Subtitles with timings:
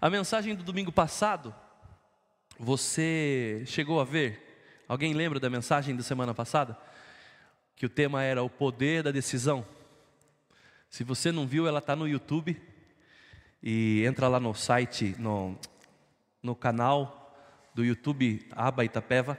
[0.00, 1.52] A mensagem do domingo passado,
[2.56, 4.84] você chegou a ver?
[4.86, 6.78] Alguém lembra da mensagem da semana passada?
[7.74, 9.66] Que o tema era o poder da decisão.
[10.88, 12.56] Se você não viu, ela está no YouTube.
[13.60, 15.58] E entra lá no site, no,
[16.40, 17.36] no canal
[17.74, 19.36] do YouTube Aba Itapeva,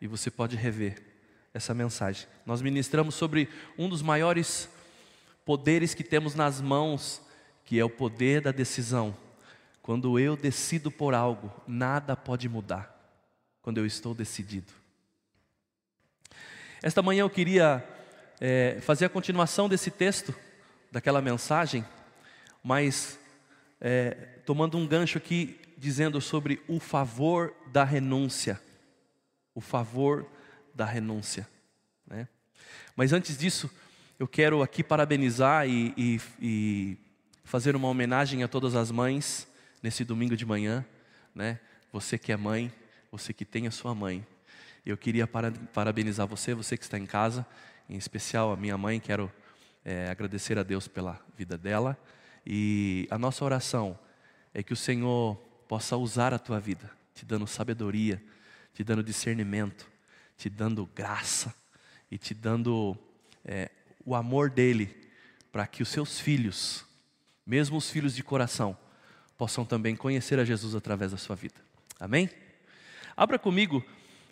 [0.00, 1.00] e você pode rever
[1.54, 2.26] essa mensagem.
[2.44, 3.48] Nós ministramos sobre
[3.78, 4.68] um dos maiores
[5.44, 7.22] poderes que temos nas mãos,
[7.64, 9.16] que é o poder da decisão.
[9.82, 12.96] Quando eu decido por algo, nada pode mudar.
[13.60, 14.72] Quando eu estou decidido.
[16.80, 17.84] Esta manhã eu queria
[18.40, 20.32] é, fazer a continuação desse texto,
[20.90, 21.84] daquela mensagem,
[22.62, 23.18] mas
[23.80, 24.10] é,
[24.46, 28.60] tomando um gancho aqui, dizendo sobre o favor da renúncia.
[29.52, 30.26] O favor
[30.72, 31.48] da renúncia.
[32.06, 32.28] Né?
[32.94, 33.68] Mas antes disso,
[34.16, 36.98] eu quero aqui parabenizar e, e, e,
[37.42, 39.48] fazer uma homenagem a todas as mães
[39.82, 40.84] nesse domingo de manhã.
[41.34, 41.58] Né?
[41.92, 42.72] Você que é mãe,
[43.10, 44.26] você que tem a sua mãe.
[44.84, 47.46] Eu queria parabenizar você, você que está em casa,
[47.88, 49.32] em especial a minha mãe, quero
[49.84, 51.98] é, agradecer a Deus pela vida dela
[52.44, 53.98] e a nossa oração
[54.52, 55.36] é que o Senhor
[55.68, 58.22] possa usar a tua vida, te dando sabedoria,
[58.74, 59.88] te dando discernimento,
[60.36, 61.54] te dando graça
[62.10, 62.96] e te dando
[63.44, 63.70] é,
[64.04, 65.10] o amor dele,
[65.50, 66.84] para que os seus filhos,
[67.46, 68.76] mesmo os filhos de coração,
[69.42, 71.56] possam também conhecer a Jesus através da sua vida.
[71.98, 72.30] Amém?
[73.16, 73.84] Abra comigo,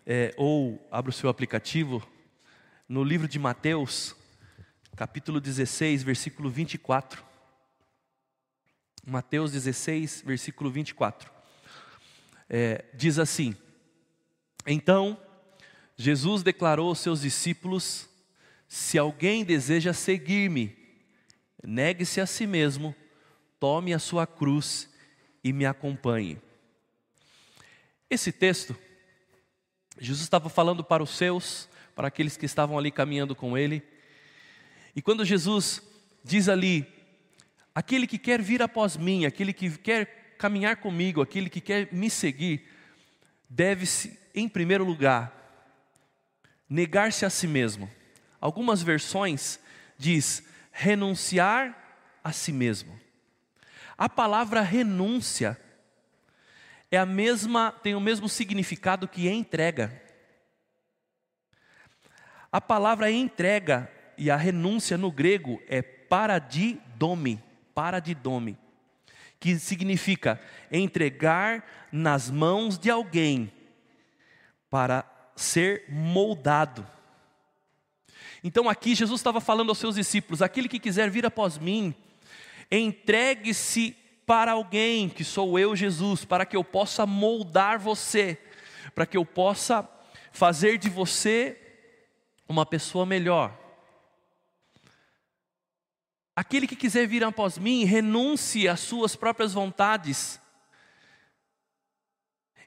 [0.07, 2.01] é, ou abra o seu aplicativo,
[2.89, 4.15] no livro de Mateus,
[4.95, 7.25] capítulo 16, versículo 24.
[9.05, 11.29] Mateus 16, versículo 24.
[12.49, 13.57] É, diz assim:
[14.65, 15.21] Então,
[15.97, 18.09] Jesus declarou aos seus discípulos:
[18.69, 20.79] Se alguém deseja seguir-me,
[21.65, 22.95] negue-se a si mesmo,
[23.59, 24.89] tome a sua cruz
[25.43, 26.39] e me acompanhe.
[28.09, 28.77] Esse texto,
[29.99, 33.83] Jesus estava falando para os seus, para aqueles que estavam ali caminhando com ele,
[34.95, 35.83] e quando Jesus
[36.25, 36.87] diz ali,
[37.75, 42.11] aquele que quer vir após mim, aquele que quer caminhar comigo, aquele que quer me
[42.11, 42.67] seguir,
[43.49, 45.37] deve-se, em primeiro lugar,
[46.69, 47.91] negar-se a si mesmo.
[48.41, 49.59] Algumas versões
[49.97, 51.77] diz renunciar
[52.23, 53.00] a si mesmo.
[54.01, 55.61] A palavra renúncia
[56.91, 59.93] é a mesma, tem o mesmo significado que entrega.
[62.51, 67.45] A palavra entrega e a renúncia no grego é paradidome,
[67.75, 68.57] paradidome,
[69.39, 70.41] que significa
[70.73, 71.63] entregar
[71.93, 73.53] nas mãos de alguém
[74.71, 75.05] para
[75.37, 76.89] ser moldado.
[78.43, 81.95] Então aqui Jesus estava falando aos seus discípulos: aquele que quiser vir após mim,
[82.71, 88.39] entregue-se para alguém, que sou eu, Jesus, para que eu possa moldar você,
[88.95, 89.89] para que eu possa
[90.31, 91.59] fazer de você
[92.49, 93.59] uma pessoa melhor.
[96.37, 100.41] Aquele que quiser vir após mim, renuncie às suas próprias vontades.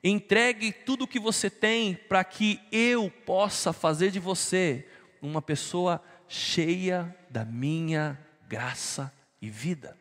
[0.04, 4.86] Entregue tudo o que você tem para que eu possa fazer de você
[5.22, 9.12] uma pessoa cheia da minha graça
[9.44, 10.00] e vida.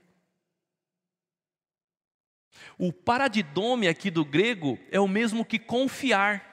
[2.79, 6.49] O paradidome aqui do grego é o mesmo que confiar.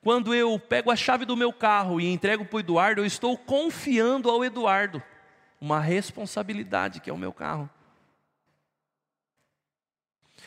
[0.00, 3.36] Quando eu pego a chave do meu carro e entrego para o Eduardo, eu estou
[3.36, 5.02] confiando ao Eduardo
[5.60, 7.68] uma responsabilidade que é o meu carro.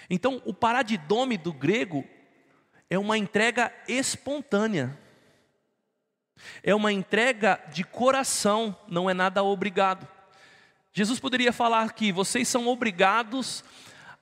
[0.10, 2.04] Então, o paradidome do grego
[2.90, 4.98] é uma entrega espontânea.
[6.64, 10.19] É uma entrega de coração, não é nada obrigado.
[10.92, 13.64] Jesus poderia falar que vocês são obrigados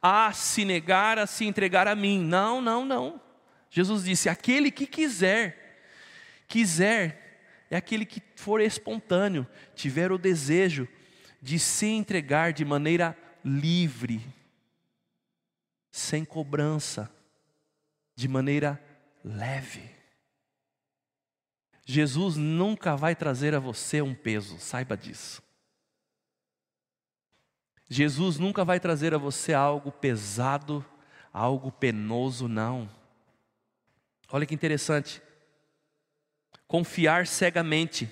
[0.02, 2.20] a se negar, a se entregar a mim.
[2.20, 3.22] Não, não, não.
[3.70, 5.84] Jesus disse: aquele que quiser,
[6.48, 10.88] quiser, é aquele que for espontâneo, tiver o desejo
[11.42, 14.22] de se entregar de maneira livre,
[15.92, 17.12] sem cobrança,
[18.16, 18.82] de maneira
[19.24, 19.90] leve.
[21.86, 25.42] Jesus nunca vai trazer a você um peso, saiba disso.
[27.90, 30.86] Jesus nunca vai trazer a você algo pesado,
[31.32, 32.90] algo penoso, não.
[34.30, 35.22] Olha que interessante.
[36.68, 38.10] Confiar cegamente,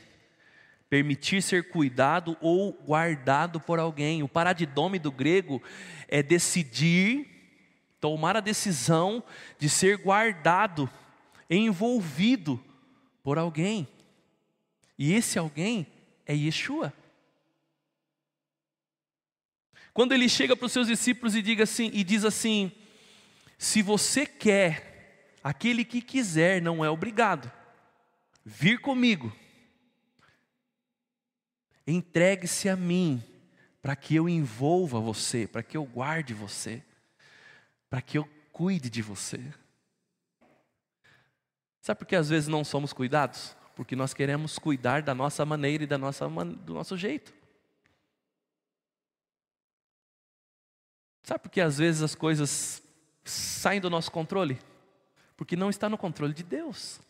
[0.89, 4.23] permitir ser cuidado ou guardado por alguém.
[4.23, 5.61] O paradidome do grego
[6.07, 7.27] é decidir,
[7.99, 9.21] tomar a decisão
[9.59, 10.89] de ser guardado,
[11.49, 12.63] envolvido
[13.21, 13.87] por alguém.
[14.97, 15.85] E esse alguém
[16.25, 16.93] é Yeshua.
[19.95, 22.69] Quando ele chega para os seus discípulos e, diga assim, e diz assim:
[23.57, 27.49] Se você quer, aquele que quiser não é obrigado,
[28.43, 29.33] vir comigo,
[31.87, 33.23] entregue-se a mim,
[33.81, 36.83] para que eu envolva você, para que eu guarde você,
[37.89, 39.41] para que eu cuide de você.
[41.79, 43.55] Sabe por que às vezes não somos cuidados?
[43.77, 47.44] Porque nós queremos cuidar da nossa maneira e da nossa, do nosso jeito.
[51.25, 52.83] Sabe por que às vezes as coisas
[53.23, 54.59] saem do nosso controle?
[55.35, 57.01] Porque não está no controle de Deus.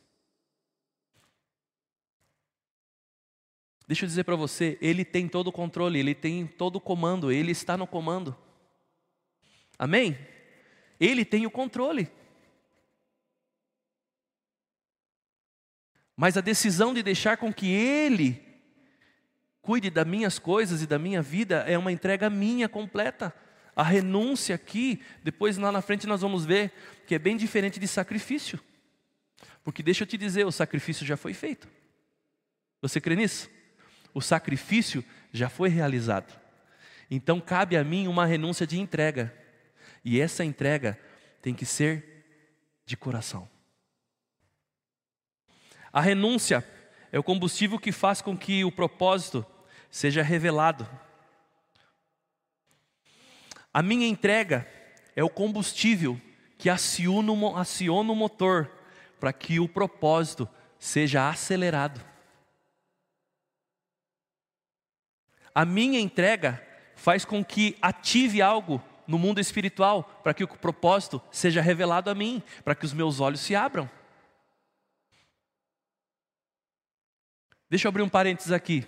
[3.86, 7.30] Deixa eu dizer para você, Ele tem todo o controle, Ele tem todo o comando,
[7.30, 8.34] Ele está no comando.
[9.78, 10.18] Amém?
[10.98, 12.10] Ele tem o controle.
[16.16, 18.42] Mas a decisão de deixar com que Ele
[19.62, 23.36] cuide das minhas coisas e da minha vida é uma entrega minha completa.
[23.75, 26.72] A renúncia aqui, depois lá na frente nós vamos ver
[27.06, 28.60] que é bem diferente de sacrifício.
[29.63, 31.68] Porque deixa eu te dizer, o sacrifício já foi feito.
[32.81, 33.50] Você crê nisso?
[34.13, 36.39] O sacrifício já foi realizado.
[37.12, 39.33] Então cabe a mim uma renúncia de entrega.
[40.04, 41.00] E essa entrega
[41.42, 42.25] tem que ser
[42.86, 43.50] de coração.
[45.92, 46.66] A renúncia
[47.12, 49.45] é o combustível que faz com que o propósito
[49.89, 50.88] seja revelado.
[53.75, 54.66] A minha entrega
[55.18, 56.18] é o combustível
[56.57, 58.72] que aciona o motor
[59.19, 60.48] para que o propósito
[60.80, 62.00] seja acelerado.
[65.54, 71.21] A minha entrega faz com que ative algo no mundo espiritual para que o propósito
[71.30, 73.89] seja revelado a mim, para que os meus olhos se abram.
[77.69, 78.88] Deixa eu abrir um parênteses aqui.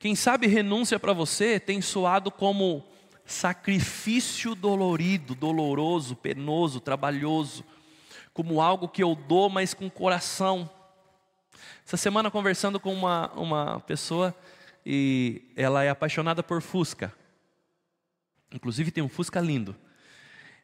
[0.00, 2.84] Quem sabe renúncia para você tem soado como
[3.26, 7.64] sacrifício dolorido, doloroso, penoso, trabalhoso,
[8.32, 10.70] como algo que eu dou, mas com coração.
[11.84, 14.34] Essa semana, conversando com uma, uma pessoa,
[14.84, 17.12] e ela é apaixonada por Fusca.
[18.52, 19.74] Inclusive tem um Fusca lindo.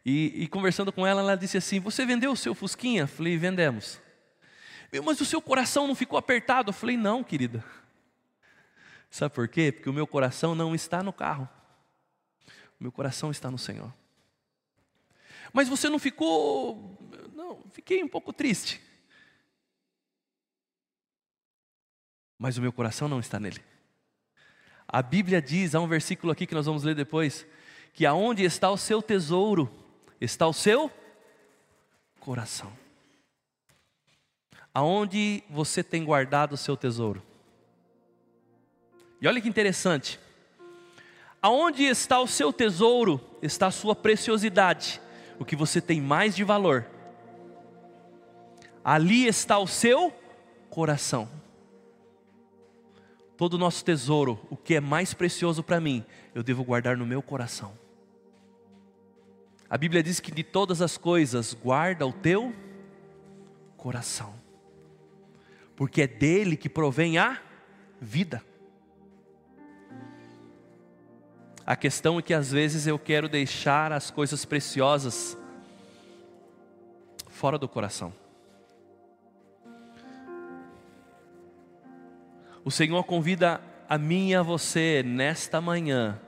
[0.04, 3.06] E, e, conversando com ela, ela disse assim: Você vendeu o seu Fusquinha?
[3.06, 4.00] Falei: Vendemos.
[5.04, 6.70] Mas o seu coração não ficou apertado?
[6.70, 7.64] Eu falei: Não, querida.
[9.10, 9.70] Sabe por quê?
[9.70, 11.48] Porque o meu coração não está no carro.
[12.82, 13.94] Meu coração está no Senhor.
[15.52, 16.98] Mas você não ficou.
[17.32, 18.82] Não, fiquei um pouco triste.
[22.36, 23.62] Mas o meu coração não está nele.
[24.88, 27.46] A Bíblia diz, há um versículo aqui que nós vamos ler depois,
[27.94, 29.72] que aonde está o seu tesouro,
[30.20, 30.90] está o seu
[32.18, 32.76] coração.
[34.74, 37.22] Aonde você tem guardado o seu tesouro?
[39.20, 40.18] E olha que interessante.
[41.42, 45.00] Aonde está o seu tesouro, está a sua preciosidade,
[45.38, 46.86] o que você tem mais de valor.
[48.84, 50.12] Ali está o seu
[50.70, 51.28] coração.
[53.36, 56.04] Todo o nosso tesouro, o que é mais precioso para mim,
[56.34, 57.76] eu devo guardar no meu coração.
[59.68, 62.54] A Bíblia diz que de todas as coisas guarda o teu
[63.76, 64.42] coração
[65.82, 67.40] porque é dele que provém a
[68.00, 68.40] vida.
[71.64, 75.36] A questão é que às vezes eu quero deixar as coisas preciosas
[77.28, 78.12] fora do coração.
[82.64, 86.20] O Senhor convida a mim e a você nesta manhã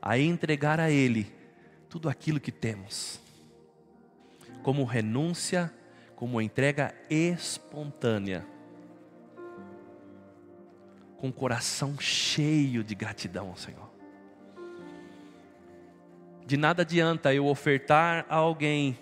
[0.00, 1.32] a entregar a Ele
[1.88, 3.20] tudo aquilo que temos,
[4.62, 5.72] como renúncia,
[6.14, 8.46] como entrega espontânea
[11.18, 13.87] com o coração cheio de gratidão ao Senhor.
[16.48, 18.98] De nada adianta eu ofertar a alguém,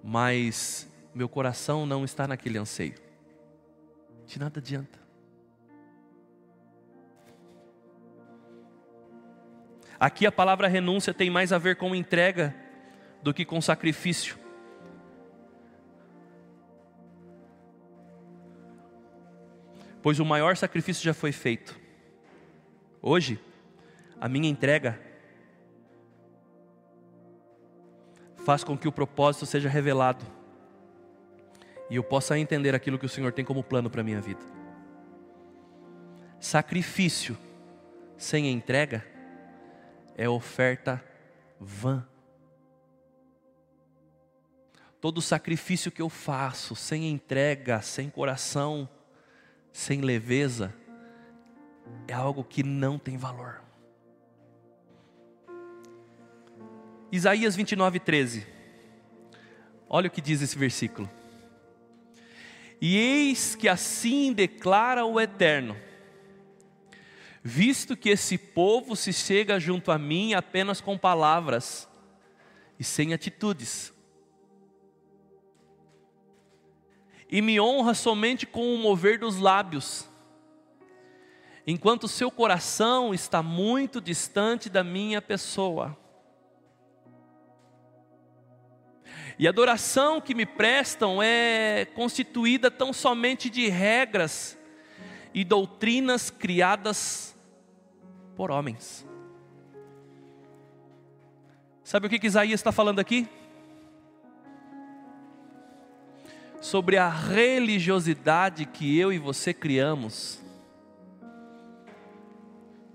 [0.00, 2.94] mas meu coração não está naquele anseio.
[4.24, 5.00] De nada adianta.
[9.98, 12.54] Aqui a palavra renúncia tem mais a ver com entrega
[13.20, 14.38] do que com sacrifício.
[20.02, 21.78] pois o maior sacrifício já foi feito.
[23.00, 23.38] Hoje,
[24.22, 25.00] a minha entrega
[28.36, 30.24] faz com que o propósito seja revelado
[31.90, 34.38] e eu possa entender aquilo que o Senhor tem como plano para a minha vida.
[36.38, 37.36] Sacrifício
[38.16, 39.04] sem entrega
[40.16, 41.04] é oferta
[41.58, 42.06] vã.
[45.00, 48.88] Todo sacrifício que eu faço sem entrega, sem coração,
[49.72, 50.72] sem leveza,
[52.06, 53.61] é algo que não tem valor.
[57.12, 58.46] Isaías 29, 13.
[59.86, 61.10] Olha o que diz esse versículo.
[62.80, 65.76] E eis que assim declara o Eterno:
[67.42, 71.86] visto que esse povo se chega junto a mim apenas com palavras
[72.78, 73.92] e sem atitudes,
[77.28, 80.08] e me honra somente com o mover dos lábios,
[81.66, 86.00] enquanto seu coração está muito distante da minha pessoa.
[89.42, 94.56] E a adoração que me prestam é constituída tão somente de regras
[95.34, 97.34] e doutrinas criadas
[98.36, 99.04] por homens.
[101.82, 103.28] Sabe o que, que Isaías está falando aqui?
[106.60, 110.40] Sobre a religiosidade que eu e você criamos,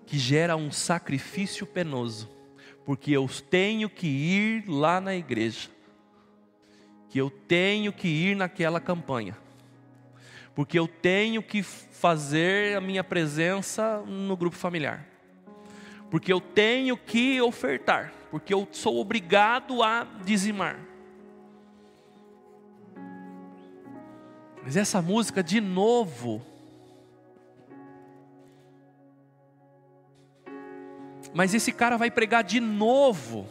[0.05, 2.29] que gera um sacrifício penoso,
[2.85, 5.75] porque eu tenho que ir lá na igreja
[7.09, 9.37] que eu tenho que ir naquela campanha,
[10.53, 15.05] porque eu tenho que fazer a minha presença no grupo familiar,
[16.09, 20.79] porque eu tenho que ofertar, porque eu sou obrigado a dizimar.
[24.63, 26.45] Mas essa música, de novo,
[31.33, 33.47] mas esse cara vai pregar de novo.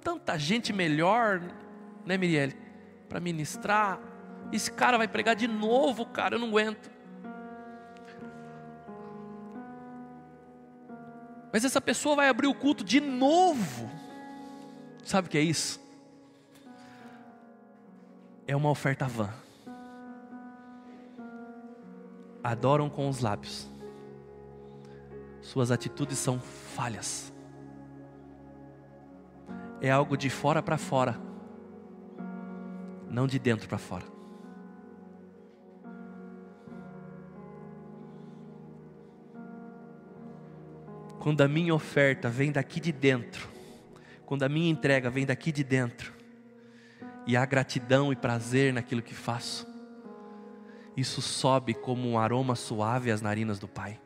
[0.00, 1.40] Tanta gente melhor,
[2.06, 2.63] né, Mirielle?
[3.14, 4.00] Para ministrar.
[4.50, 6.90] Esse cara vai pregar de novo, cara, eu não aguento.
[11.52, 13.88] Mas essa pessoa vai abrir o culto de novo.
[15.04, 15.80] Sabe o que é isso?
[18.48, 19.32] É uma oferta vã.
[22.42, 23.70] Adoram com os lábios.
[25.40, 27.32] Suas atitudes são falhas.
[29.80, 31.32] É algo de fora para fora
[33.14, 34.04] não de dentro para fora.
[41.20, 43.48] Quando a minha oferta vem daqui de dentro,
[44.26, 46.12] quando a minha entrega vem daqui de dentro,
[47.26, 49.66] e há gratidão e prazer naquilo que faço,
[50.96, 53.98] isso sobe como um aroma suave às narinas do Pai,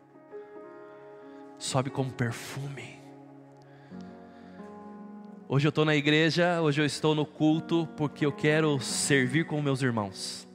[1.58, 2.98] sobe como perfume.
[5.50, 9.62] Hoje eu estou na igreja, hoje eu estou no culto porque eu quero servir com
[9.62, 10.46] meus irmãos.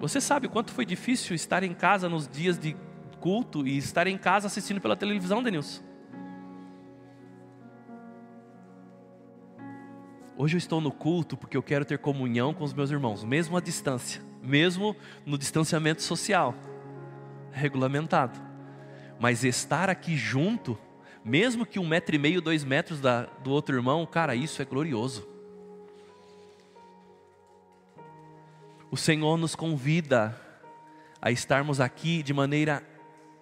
[0.00, 2.74] Você sabe quanto foi difícil estar em casa nos dias de
[3.20, 5.84] culto e estar em casa assistindo pela televisão, Denilson?
[10.36, 13.56] Hoje eu estou no culto porque eu quero ter comunhão com os meus irmãos, mesmo
[13.56, 16.56] à distância, mesmo no distanciamento social,
[17.52, 18.36] regulamentado.
[19.20, 20.76] Mas estar aqui junto
[21.24, 24.64] mesmo que um metro e meio, dois metros da, do outro irmão, cara, isso é
[24.64, 25.26] glorioso.
[28.90, 30.38] O Senhor nos convida
[31.20, 32.82] a estarmos aqui de maneira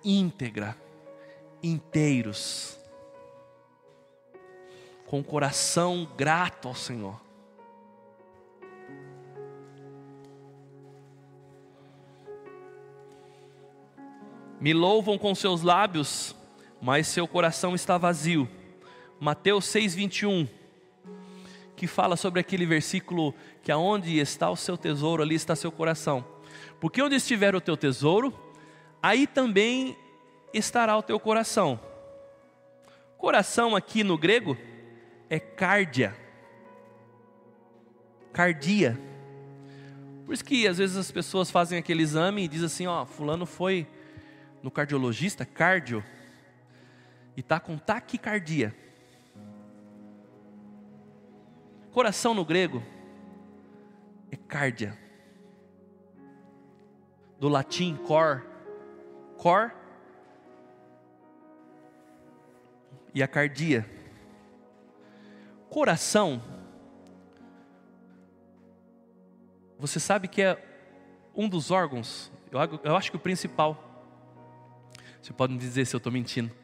[0.04, 0.76] íntegra,
[1.62, 2.78] inteiros,
[5.06, 7.20] com o coração grato ao Senhor.
[14.60, 16.36] Me louvam com seus lábios,
[16.80, 18.48] mas seu coração está vazio.
[19.18, 20.48] Mateus 6:21,
[21.76, 26.24] que fala sobre aquele versículo que aonde está o seu tesouro, ali está seu coração.
[26.80, 28.34] Porque onde estiver o teu tesouro,
[29.02, 29.96] aí também
[30.52, 31.78] estará o teu coração.
[33.18, 34.56] Coração aqui no grego
[35.28, 36.16] é cardia.
[38.32, 38.98] Cardia.
[40.24, 43.44] Por isso que às vezes as pessoas fazem aquele exame e dizem assim, ó, fulano
[43.44, 43.86] foi
[44.62, 46.04] no cardiologista, cardio,
[47.40, 48.76] e está com taquicardia.
[51.90, 52.82] Coração no grego
[54.30, 54.94] é cardia.
[57.38, 58.46] Do latim cor,
[59.38, 59.74] cor
[63.14, 63.88] e a cardia.
[65.70, 66.42] Coração,
[69.78, 70.62] você sabe que é
[71.34, 72.30] um dos órgãos,
[72.84, 73.82] eu acho que o principal.
[75.22, 76.59] Você pode me dizer se eu estou mentindo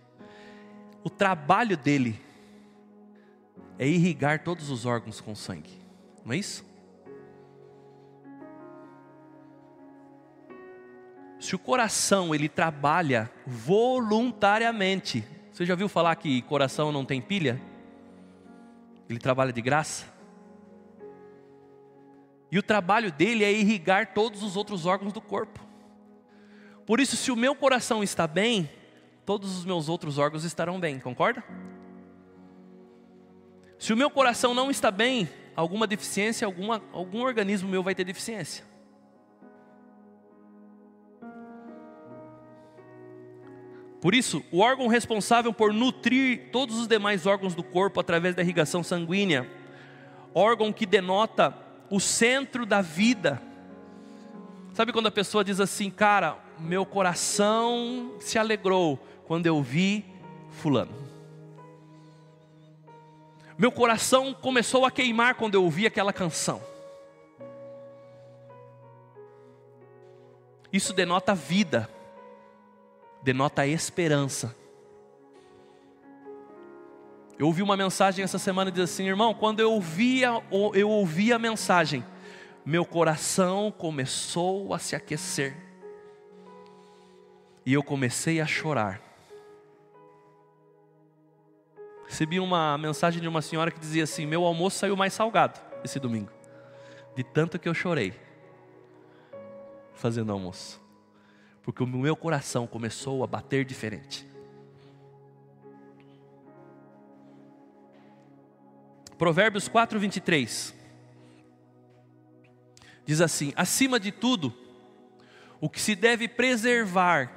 [1.07, 2.21] o trabalho dele
[3.79, 5.71] é irrigar todos os órgãos com sangue,
[6.25, 6.67] não é isso?
[11.39, 17.63] Se o coração ele trabalha voluntariamente, você já viu falar que coração não tem pilha?
[19.09, 20.07] Ele trabalha de graça.
[22.51, 25.65] E o trabalho dele é irrigar todos os outros órgãos do corpo.
[26.85, 28.69] Por isso, se o meu coração está bem,
[29.27, 31.43] todos os meus outros órgãos estarão bem, concorda?
[33.77, 38.05] Se o meu coração não está bem, alguma deficiência, alguma, algum organismo meu vai ter
[38.05, 38.65] deficiência.
[44.01, 48.43] Por isso, o órgão responsável por nutrir todos os demais órgãos do corpo através da
[48.43, 49.51] irrigação sanguínea,
[50.33, 51.53] órgão que denota
[51.91, 53.43] o centro da vida.
[54.73, 60.05] Sabe quando a pessoa diz assim, cara, meu coração se alegrou quando eu vi
[60.51, 61.07] Fulano.
[63.59, 66.61] Meu coração começou a queimar quando eu ouvi aquela canção.
[70.73, 71.89] Isso denota vida,
[73.23, 74.55] denota esperança.
[77.39, 80.43] Eu ouvi uma mensagem essa semana diz assim, irmão, quando eu ouvia,
[80.75, 82.05] eu ouvi a mensagem,
[82.65, 85.66] meu coração começou a se aquecer.
[87.67, 89.03] E eu comecei a chorar.
[92.07, 95.99] Recebi uma mensagem de uma senhora que dizia assim: Meu almoço saiu mais salgado esse
[95.99, 96.31] domingo,
[97.17, 98.15] de tanto que eu chorei
[99.95, 100.81] fazendo almoço,
[101.63, 104.25] porque o meu coração começou a bater diferente.
[109.19, 110.75] Provérbios 4, 23
[113.05, 114.55] diz assim: Acima de tudo,
[115.61, 117.36] o que se deve preservar,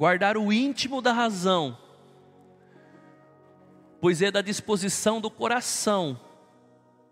[0.00, 1.76] guardar o íntimo da razão,
[4.00, 6.18] pois é da disposição do coração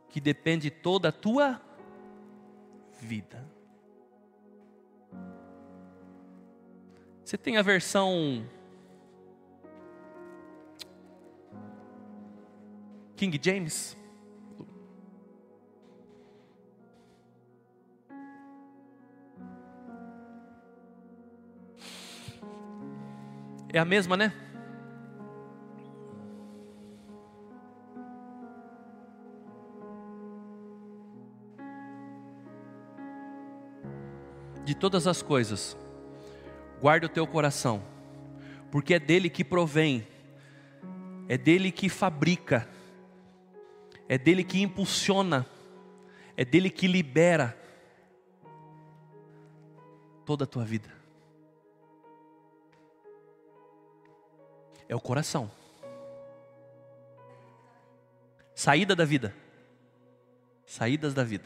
[0.09, 1.61] que depende toda a tua
[2.99, 3.47] vida.
[7.23, 8.49] Você tem a versão
[13.17, 13.98] King James?
[23.73, 24.33] É a mesma, né?
[34.69, 35.75] de todas as coisas,
[36.79, 37.83] guarda o teu coração,
[38.71, 40.07] porque é dele que provém,
[41.27, 42.69] é dele que fabrica,
[44.07, 45.47] é dele que impulsiona,
[46.37, 47.59] é dele que libera
[50.27, 50.98] toda a tua vida.
[54.89, 55.51] É o coração.
[58.55, 59.35] Saída da vida.
[60.67, 61.45] Saídas da vida.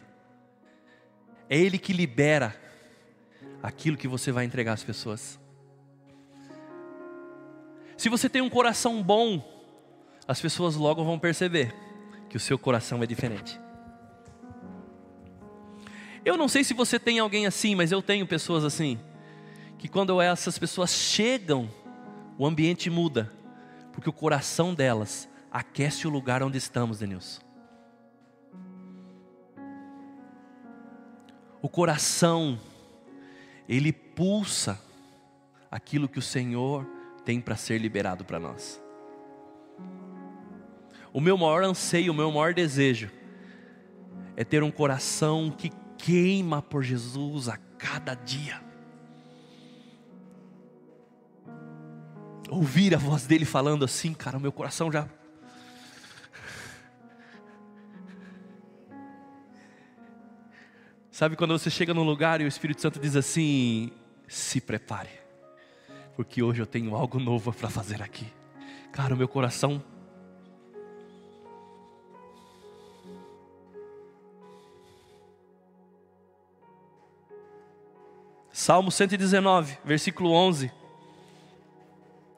[1.49, 2.57] É Ele que libera
[3.63, 5.39] aquilo que você vai entregar às pessoas.
[7.97, 9.43] Se você tem um coração bom,
[10.27, 11.75] as pessoas logo vão perceber
[12.29, 13.61] que o seu coração é diferente.
[16.25, 18.99] Eu não sei se você tem alguém assim, mas eu tenho pessoas assim,
[19.79, 21.69] que quando essas pessoas chegam,
[22.39, 23.33] o ambiente muda,
[23.93, 27.43] porque o coração delas aquece o lugar onde estamos, Denilson.
[31.61, 32.59] O coração
[33.69, 34.81] ele pulsa
[35.71, 36.87] aquilo que o Senhor
[37.25, 38.83] tem para ser liberado para nós.
[41.13, 43.11] O meu maior anseio, o meu maior desejo
[44.37, 48.72] é ter um coração que queima por Jesus a cada dia.
[52.53, 55.09] Ouvir a voz dele falando assim, cara, o meu coração já
[61.11, 63.91] Sabe quando você chega num lugar e o Espírito Santo diz assim:
[64.27, 65.09] se prepare,
[66.17, 68.27] porque hoje eu tenho algo novo para fazer aqui.
[68.91, 69.83] Cara, o meu coração.
[78.51, 80.82] Salmo 119, versículo 11.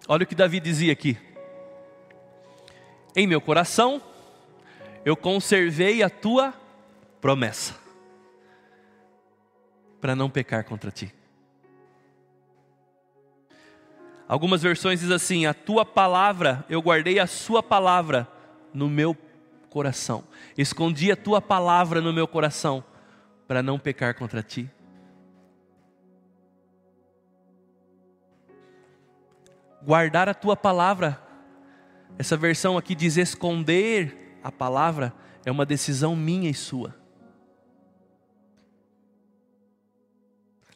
[0.06, 1.16] Olha o que Davi dizia aqui:
[3.16, 4.02] Em meu coração
[5.04, 6.54] eu conservei a tua
[7.20, 7.74] promessa
[10.00, 11.14] para não pecar contra ti.
[14.28, 18.28] Algumas versões diz assim: A tua palavra, eu guardei a sua palavra
[18.72, 19.16] no meu
[19.70, 20.24] coração.
[20.56, 22.84] Escondi a tua palavra no meu coração
[23.48, 24.70] para não pecar contra ti.
[29.84, 31.20] Guardar a tua palavra.
[32.18, 35.12] Essa versão aqui diz esconder a palavra
[35.44, 36.94] é uma decisão minha e sua.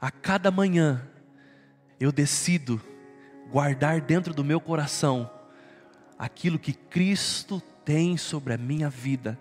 [0.01, 1.09] A cada manhã
[1.99, 2.81] eu decido
[3.51, 5.31] guardar dentro do meu coração
[6.19, 9.39] aquilo que Cristo tem sobre a minha vida,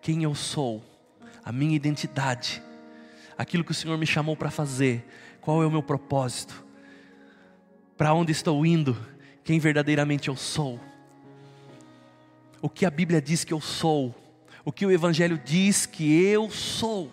[0.00, 0.82] quem eu sou,
[1.44, 2.62] a minha identidade,
[3.36, 5.06] aquilo que o Senhor me chamou para fazer,
[5.40, 6.64] qual é o meu propósito,
[8.00, 8.96] para onde estou indo,
[9.44, 10.80] quem verdadeiramente eu sou,
[12.62, 14.14] o que a Bíblia diz que eu sou,
[14.64, 17.12] o que o Evangelho diz que eu sou.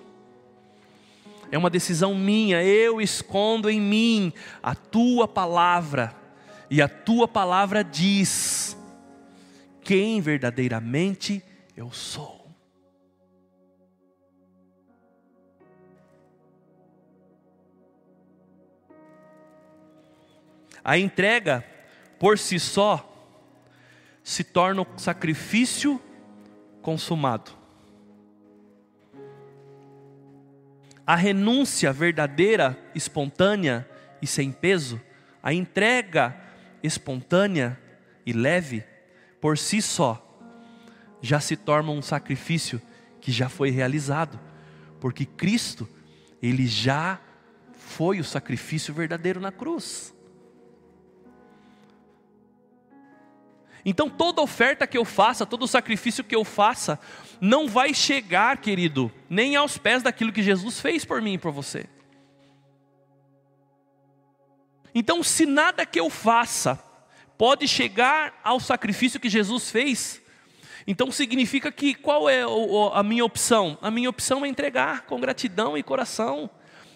[1.51, 4.31] É uma decisão minha, eu escondo em mim
[4.63, 6.15] a tua palavra,
[6.69, 8.77] e a tua palavra diz
[9.81, 11.43] quem verdadeiramente
[11.75, 12.36] eu sou.
[20.87, 21.65] A entrega
[22.17, 23.13] por si só
[24.23, 26.01] se torna um sacrifício
[26.81, 27.51] consumado.
[31.05, 33.85] A renúncia verdadeira, espontânea
[34.21, 35.01] e sem peso,
[35.43, 36.39] a entrega
[36.81, 37.77] espontânea
[38.25, 38.81] e leve,
[39.41, 40.23] por si só,
[41.21, 42.81] já se torna um sacrifício
[43.19, 44.39] que já foi realizado,
[45.01, 45.85] porque Cristo,
[46.41, 47.19] Ele já
[47.73, 50.15] foi o sacrifício verdadeiro na cruz.
[53.89, 56.99] Então toda oferta que eu faça, todo sacrifício que eu faça,
[57.39, 61.53] não vai chegar, querido, nem aos pés daquilo que Jesus fez por mim e por
[61.53, 61.85] você.
[64.93, 66.77] Então, se nada que eu faça
[67.37, 70.21] pode chegar ao sacrifício que Jesus fez,
[70.85, 72.41] então significa que qual é
[72.91, 73.77] a minha opção?
[73.81, 76.49] A minha opção é entregar com gratidão e coração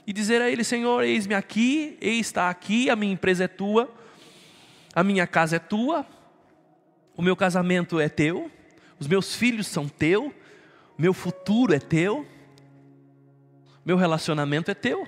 [0.06, 3.89] e dizer a Ele: Senhor, eis-me aqui, eis está aqui, a minha empresa é tua,
[4.93, 6.06] a minha casa é tua,
[7.15, 8.50] o meu casamento é teu,
[9.00, 10.34] os meus filhos são teu,
[10.97, 12.26] meu futuro é teu,
[13.86, 15.08] meu relacionamento é teu.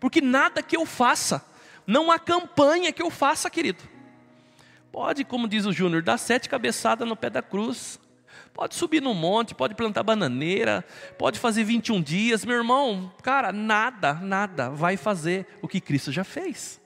[0.00, 1.44] Porque nada que eu faça,
[1.86, 3.82] não há campanha que eu faça, querido.
[4.90, 8.00] Pode, como diz o Júnior, dar sete cabeçadas no pé da cruz.
[8.52, 10.84] Pode subir no monte, pode plantar bananeira,
[11.16, 12.44] pode fazer 21 dias.
[12.44, 16.77] Meu irmão, cara, nada, nada vai fazer o que Cristo já fez.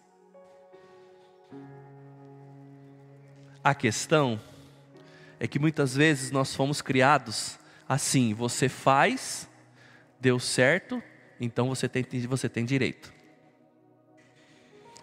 [3.65, 4.41] A questão
[5.39, 9.49] é que muitas vezes nós fomos criados assim: você faz,
[10.21, 11.03] deu certo,
[11.41, 13.13] então você tem, você tem direito.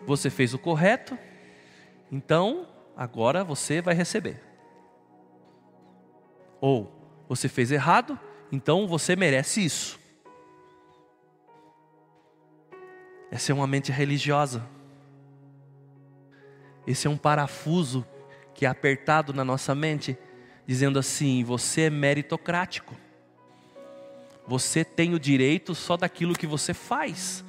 [0.05, 1.17] Você fez o correto,
[2.11, 4.41] então agora você vai receber.
[6.59, 8.19] Ou você fez errado,
[8.51, 9.99] então você merece isso.
[13.31, 14.65] Essa é uma mente religiosa.
[16.87, 18.05] Esse é um parafuso
[18.59, 20.17] que é apertado na nossa mente,
[20.67, 22.93] dizendo assim: você é meritocrático.
[24.45, 27.41] Você tem o direito só daquilo que você faz.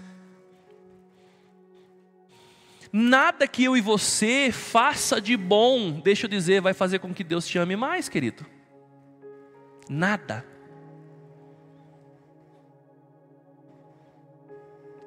[2.92, 7.25] Nada que eu e você faça de bom, deixa eu dizer, vai fazer com que
[7.25, 8.46] Deus te ame mais, querido.
[9.88, 10.46] Nada.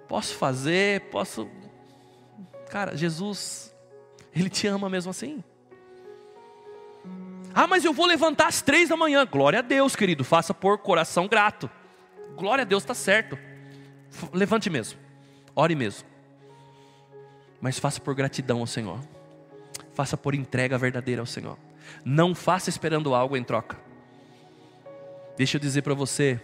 [0.10, 1.50] Posso fazer, posso.
[2.70, 3.74] Cara, Jesus,
[4.36, 5.42] Ele te ama mesmo assim.
[7.56, 9.26] Ah, mas eu vou levantar às três da manhã.
[9.26, 10.24] Glória a Deus, querido.
[10.24, 11.70] Faça por coração grato.
[12.36, 13.38] Glória a Deus, está certo.
[14.34, 15.00] Levante mesmo.
[15.56, 16.08] Ore mesmo.
[17.62, 19.00] Mas faça por gratidão ao Senhor.
[19.94, 21.58] Faça por entrega verdadeira ao Senhor.
[22.04, 23.78] Não faça esperando algo em troca.
[25.38, 26.42] Deixa eu dizer para você.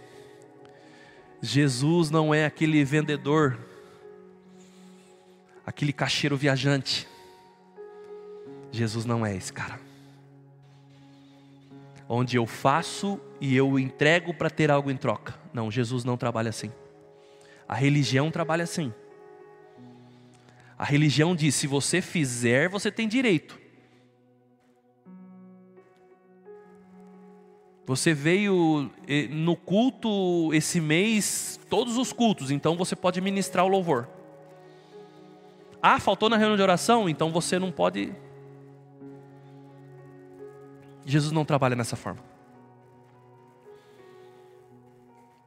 [1.42, 3.58] Jesus não é aquele vendedor,
[5.66, 7.08] aquele caixeiro viajante.
[8.70, 9.89] Jesus não é esse cara
[12.12, 15.38] onde eu faço e eu entrego para ter algo em troca.
[15.54, 16.72] Não, Jesus não trabalha assim.
[17.68, 18.92] A religião trabalha assim.
[20.76, 23.60] A religião diz: se você fizer, você tem direito.
[27.86, 33.68] Você veio eh, no culto esse mês, todos os cultos, então você pode ministrar o
[33.68, 34.08] louvor.
[35.82, 38.12] Ah, faltou na reunião de oração, então você não pode
[41.10, 42.22] Jesus não trabalha dessa forma.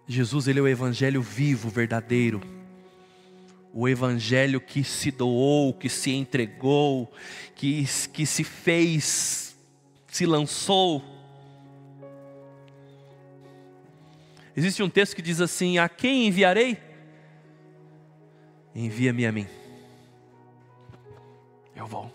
[0.06, 2.42] Jesus, ele é o evangelho vivo, verdadeiro.
[3.74, 7.12] O evangelho que se doou, que se entregou,
[7.56, 9.58] que, que se fez,
[10.08, 11.02] se lançou.
[14.56, 16.78] Existe um texto que diz assim: A quem enviarei?
[18.76, 19.48] Envia-me a mim.
[21.74, 22.14] Eu vou,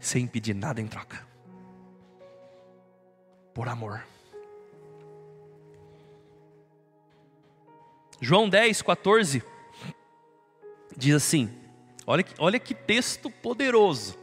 [0.00, 1.31] sem pedir nada em troca
[3.54, 4.04] por amor.
[8.20, 9.42] João 10, 14
[10.96, 11.52] diz assim:
[12.06, 14.16] olha, olha que texto poderoso.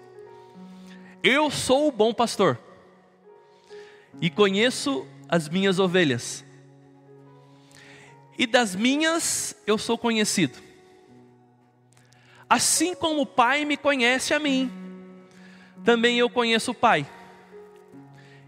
[1.22, 2.58] Eu sou o bom pastor
[4.22, 6.46] e conheço as minhas ovelhas,
[8.38, 10.58] e das minhas eu sou conhecido.
[12.50, 14.72] Assim como o Pai me conhece a mim,
[15.84, 17.06] também eu conheço o Pai,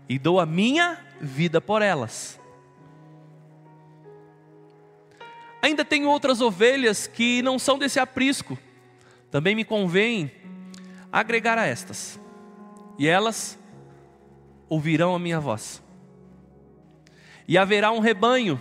[0.07, 2.39] e dou a minha vida por elas.
[5.61, 8.57] Ainda tenho outras ovelhas que não são desse aprisco,
[9.29, 10.31] também me convém
[11.11, 12.19] agregar a estas,
[12.97, 13.59] e elas
[14.67, 15.83] ouvirão a minha voz.
[17.47, 18.59] E haverá um rebanho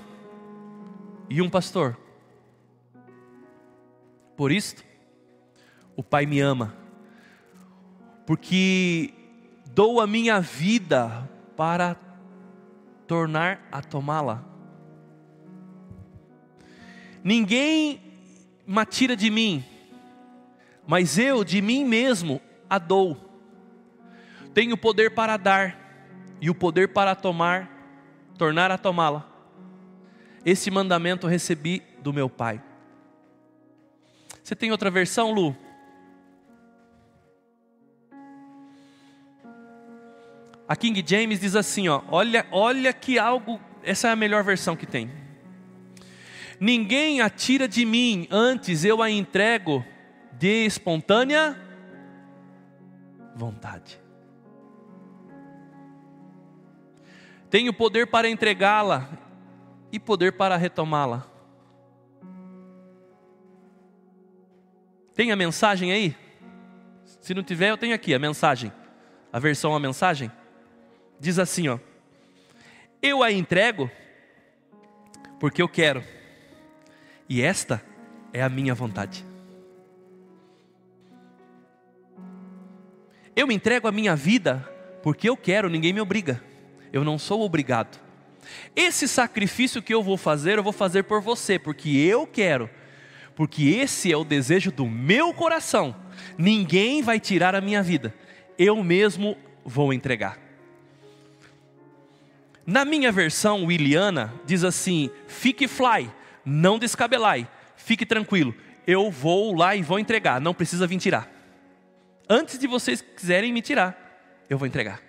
[1.28, 1.96] e um pastor.
[4.36, 4.84] Por isto,
[5.96, 6.74] o Pai me ama,
[8.26, 9.14] porque
[9.74, 11.96] dou a minha vida para
[13.06, 14.44] tornar a tomá-la.
[17.22, 18.00] Ninguém
[18.66, 19.64] me tira de mim,
[20.86, 23.16] mas eu de mim mesmo a dou.
[24.54, 25.78] Tenho poder para dar
[26.40, 27.70] e o poder para tomar,
[28.38, 29.28] tornar a tomá-la.
[30.44, 32.62] Esse mandamento recebi do meu Pai.
[34.42, 35.54] Você tem outra versão, Lu?
[40.70, 44.76] A King James diz assim, ó, olha, olha que algo, essa é a melhor versão
[44.76, 45.10] que tem.
[46.60, 49.84] Ninguém a tira de mim, antes eu a entrego
[50.34, 51.60] de espontânea
[53.34, 54.00] vontade.
[57.50, 59.08] Tenho poder para entregá-la
[59.90, 61.26] e poder para retomá-la.
[65.16, 66.16] Tem a mensagem aí?
[67.20, 68.72] Se não tiver, eu tenho aqui a mensagem.
[69.32, 70.30] A versão a mensagem
[71.20, 71.78] diz assim, ó:
[73.02, 73.90] Eu a entrego
[75.38, 76.02] porque eu quero.
[77.28, 77.82] E esta
[78.32, 79.24] é a minha vontade.
[83.36, 84.68] Eu entrego a minha vida
[85.02, 86.42] porque eu quero, ninguém me obriga.
[86.92, 88.00] Eu não sou obrigado.
[88.74, 92.68] Esse sacrifício que eu vou fazer, eu vou fazer por você, porque eu quero.
[93.36, 95.94] Porque esse é o desejo do meu coração.
[96.36, 98.14] Ninguém vai tirar a minha vida.
[98.58, 100.49] Eu mesmo vou entregar.
[102.70, 106.08] Na minha versão Williana, diz assim: fique fly,
[106.44, 108.54] não descabelai, fique tranquilo.
[108.86, 111.28] Eu vou lá e vou entregar, não precisa vir tirar.
[112.28, 115.02] Antes de vocês quiserem me tirar, eu vou entregar.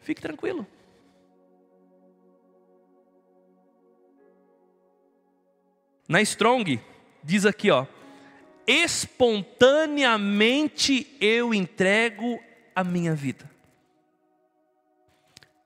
[0.00, 0.66] Fique tranquilo.
[6.08, 6.80] Na Strong,
[7.22, 7.84] diz aqui, ó,
[8.66, 12.40] espontaneamente eu entrego
[12.74, 13.54] a minha vida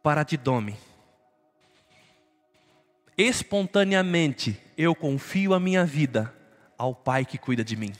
[0.02, 0.76] para Didome.
[3.16, 6.34] Espontaneamente eu confio a minha vida
[6.78, 7.92] ao Pai que cuida de mim.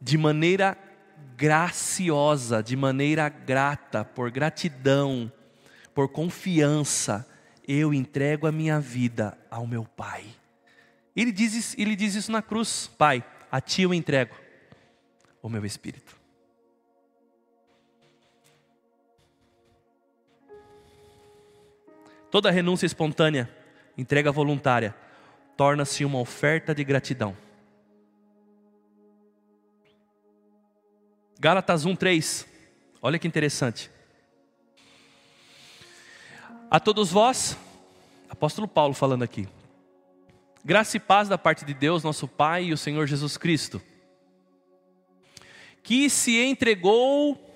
[0.00, 0.78] De maneira
[1.36, 5.30] graciosa, de maneira grata, por gratidão,
[5.92, 7.28] por confiança,
[7.66, 10.24] eu entrego a minha vida ao meu Pai.
[11.14, 14.36] Ele diz, ele diz isso na cruz: Pai, a Ti eu entrego
[15.42, 16.19] o meu espírito.
[22.30, 23.50] Toda renúncia espontânea,
[23.98, 24.94] entrega voluntária,
[25.56, 27.36] torna-se uma oferta de gratidão.
[31.38, 32.46] Gálatas 1:3.
[33.02, 33.90] Olha que interessante.
[36.70, 37.56] A todos vós,
[38.28, 39.48] apóstolo Paulo falando aqui.
[40.64, 43.82] Graça e paz da parte de Deus, nosso Pai e o Senhor Jesus Cristo,
[45.82, 47.48] que se entregou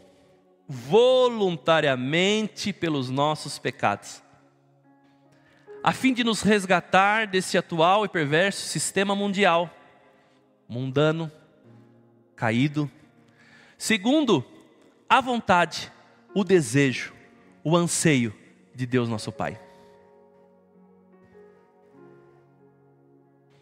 [0.67, 4.23] voluntariamente pelos nossos pecados,
[5.85, 9.71] a fim de nos resgatar desse atual e perverso sistema mundial,
[10.67, 11.31] mundano,
[12.35, 12.91] caído,
[13.85, 14.43] Segundo,
[15.07, 15.93] a vontade,
[16.35, 17.13] o desejo,
[17.63, 18.35] o anseio
[18.75, 19.61] de Deus nosso Pai.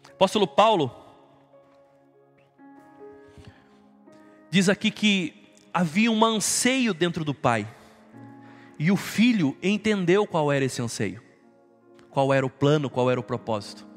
[0.09, 0.95] Apóstolo Paulo
[4.49, 7.67] diz aqui que havia um anseio dentro do Pai,
[8.79, 11.21] e o filho entendeu qual era esse anseio,
[12.13, 13.87] qual era o plano, qual era o propósito.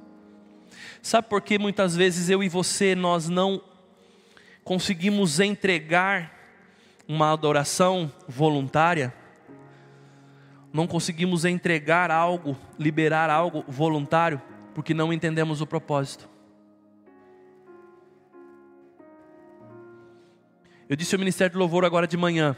[1.02, 3.62] Sabe por que muitas vezes eu e você nós não
[4.64, 6.35] conseguimos entregar
[7.07, 9.14] uma adoração voluntária,
[10.72, 14.40] não conseguimos entregar algo, liberar algo voluntário,
[14.74, 16.29] porque não entendemos o propósito.
[20.88, 22.57] Eu disse ao Ministério do Louvor agora de manhã.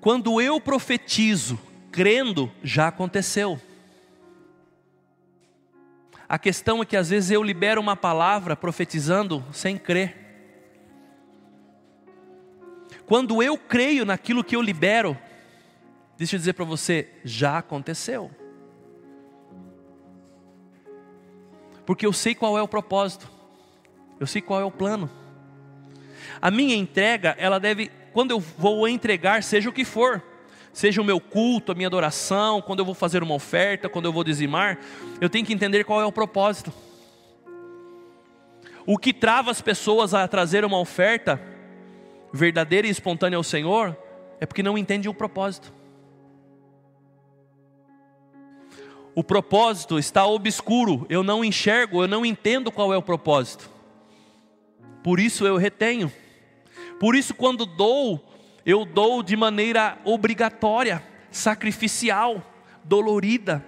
[0.00, 1.58] Quando eu profetizo,
[1.92, 3.60] crendo, já aconteceu.
[6.28, 10.16] A questão é que às vezes eu libero uma palavra profetizando sem crer.
[13.06, 15.16] Quando eu creio naquilo que eu libero,
[16.22, 18.30] Deixa eu dizer para você, já aconteceu.
[21.84, 23.28] Porque eu sei qual é o propósito.
[24.20, 25.10] Eu sei qual é o plano.
[26.40, 30.22] A minha entrega, ela deve, quando eu vou entregar, seja o que for,
[30.72, 34.12] seja o meu culto, a minha adoração, quando eu vou fazer uma oferta, quando eu
[34.12, 34.78] vou dizimar,
[35.20, 36.72] eu tenho que entender qual é o propósito.
[38.86, 41.40] O que trava as pessoas a trazer uma oferta
[42.32, 43.96] verdadeira e espontânea ao Senhor
[44.40, 45.72] é porque não entendem o propósito.
[49.14, 53.70] O propósito está obscuro, eu não enxergo, eu não entendo qual é o propósito.
[55.04, 56.10] Por isso eu retenho.
[56.98, 58.24] Por isso, quando dou,
[58.64, 62.42] eu dou de maneira obrigatória, sacrificial,
[62.84, 63.64] dolorida.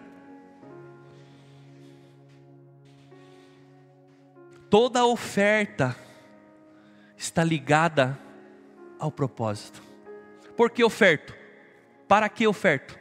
[4.71, 5.97] Toda oferta
[7.17, 8.19] está ligada
[8.99, 9.83] ao propósito.
[10.57, 11.35] Por que oferto?
[12.07, 12.99] Para que oferto?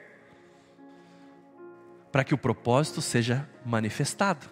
[2.12, 4.48] Para que o propósito seja manifestado,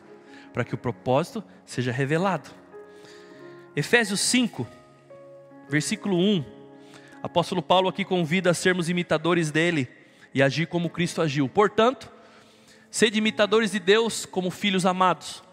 [0.53, 2.49] para que o propósito seja revelado.
[3.75, 4.67] Efésios 5,
[5.69, 6.60] versículo 1.
[7.23, 9.87] Apóstolo Paulo aqui convida a sermos imitadores dele
[10.33, 11.47] e agir como Cristo agiu.
[11.47, 12.11] Portanto,
[12.89, 15.43] sede imitadores de Deus como filhos amados.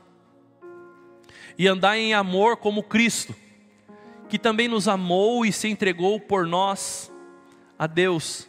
[1.59, 3.35] E andai em amor como Cristo,
[4.28, 7.12] que também nos amou e se entregou por nós
[7.78, 8.48] a Deus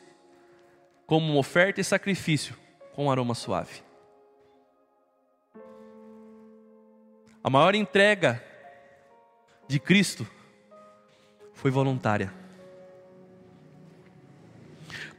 [1.06, 2.56] como oferta e sacrifício
[2.94, 3.82] com aroma suave.
[7.44, 8.44] A maior entrega
[9.68, 10.28] de Cristo
[11.54, 12.39] foi voluntária.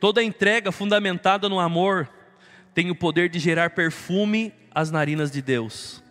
[0.00, 2.08] Toda entrega fundamentada no amor
[2.72, 6.02] tem o poder de gerar perfume às narinas de Deus.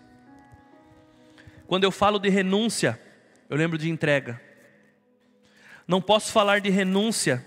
[1.65, 2.99] Quando eu falo de renúncia,
[3.49, 4.39] eu lembro de entrega.
[5.88, 7.43] Não posso falar de renúncia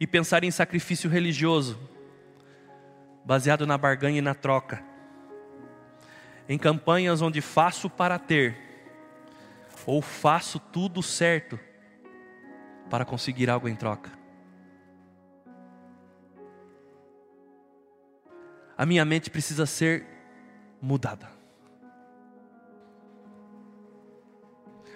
[0.00, 1.78] e pensar em sacrifício religioso,
[3.22, 4.82] baseado na barganha e na troca.
[6.48, 8.56] Em campanhas onde faço para ter,
[9.84, 11.60] ou faço tudo certo
[12.88, 14.19] para conseguir algo em troca.
[18.80, 20.06] A minha mente precisa ser
[20.80, 21.28] mudada.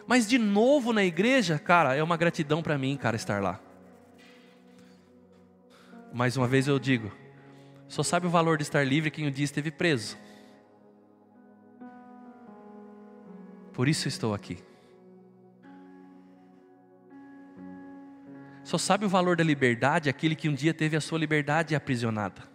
[0.06, 3.60] Mas de novo na igreja, cara, é uma gratidão para mim, cara, estar lá.
[6.14, 7.12] Mais uma vez eu digo,
[7.86, 10.16] só sabe o valor de estar livre quem um dia esteve preso.
[13.74, 14.64] Por isso estou aqui.
[18.62, 22.53] Só sabe o valor da liberdade aquele que um dia teve a sua liberdade aprisionada.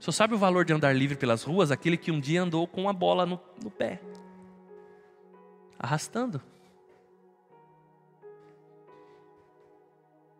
[0.00, 2.82] Só sabe o valor de andar livre pelas ruas aquele que um dia andou com
[2.82, 4.00] uma bola no, no pé
[5.78, 6.42] arrastando.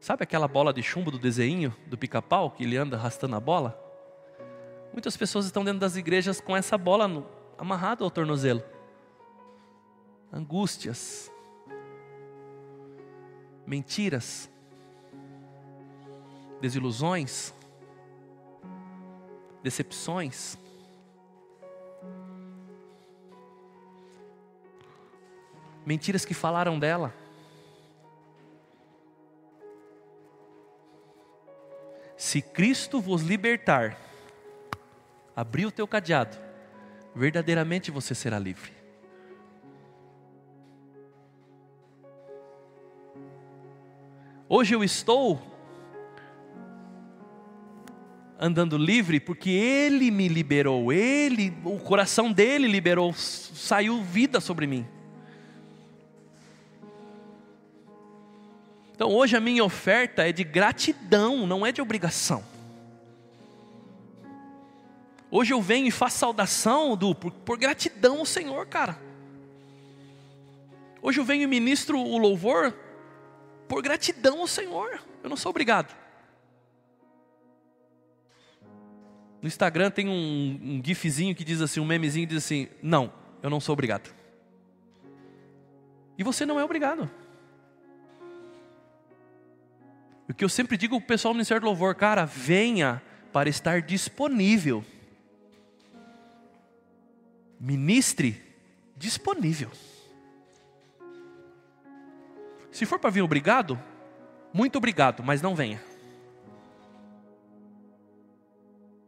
[0.00, 3.78] Sabe aquela bola de chumbo do desenho do pica-pau que ele anda arrastando a bola?
[4.92, 8.62] Muitas pessoas estão dentro das igrejas com essa bola no, amarrada ao tornozelo.
[10.32, 11.30] Angústias,
[13.66, 14.50] mentiras,
[16.60, 17.54] desilusões,
[19.62, 20.56] decepções.
[25.88, 27.14] mentiras que falaram dela.
[32.14, 33.98] Se Cristo vos libertar,
[35.34, 36.36] abrir o teu cadeado,
[37.14, 38.70] verdadeiramente você será livre.
[44.46, 45.40] Hoje eu estou
[48.38, 54.86] andando livre porque Ele me liberou, Ele, o coração dele liberou, saiu vida sobre mim.
[58.94, 62.44] Então hoje a minha oferta é de gratidão, não é de obrigação.
[65.30, 68.98] Hoje eu venho e faço saudação do, por, por gratidão ao Senhor, cara.
[71.02, 72.74] Hoje eu venho e ministro o louvor
[73.68, 75.00] por gratidão ao Senhor.
[75.22, 75.94] Eu não sou obrigado.
[79.40, 83.12] No Instagram tem um, um gifzinho que diz assim, um memezinho que diz assim: Não,
[83.42, 84.12] eu não sou obrigado.
[86.16, 87.08] E você não é obrigado.
[90.28, 93.00] O que eu sempre digo para o pessoal do Ministério do Louvor, cara, venha
[93.32, 94.84] para estar disponível.
[97.58, 98.42] Ministre
[98.96, 99.70] disponível.
[102.70, 103.80] Se for para vir obrigado,
[104.52, 105.80] muito obrigado, mas não venha.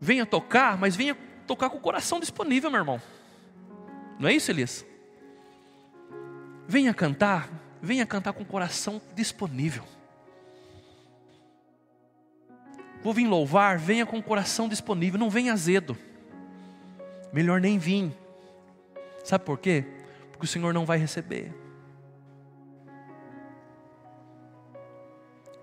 [0.00, 3.02] Venha tocar, mas venha tocar com o coração disponível, meu irmão.
[4.18, 4.84] Não é isso, Elias?
[6.66, 7.48] Venha cantar,
[7.82, 9.84] venha cantar com o coração disponível.
[13.02, 15.96] vou vir louvar, venha com o coração disponível, não venha azedo.
[17.32, 18.12] Melhor nem vir.
[19.24, 19.84] Sabe por quê?
[20.30, 21.54] Porque o Senhor não vai receber.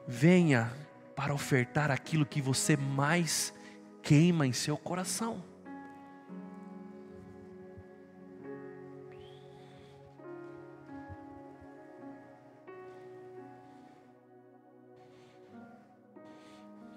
[0.07, 0.71] Venha
[1.15, 3.53] para ofertar aquilo que você mais
[4.07, 5.43] queima em seu coração.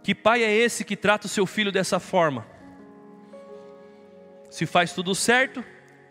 [0.04, 2.46] Que pai é esse que trata o seu filho dessa forma?
[4.48, 5.64] Se faz tudo certo,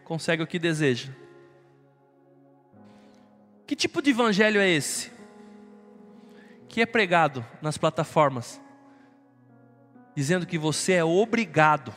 [0.04, 1.14] consegue o que deseja.
[3.66, 5.14] Que tipo de evangelho é esse?
[6.68, 8.60] Que é pregado nas plataformas,
[10.20, 11.96] dizendo que você é obrigado,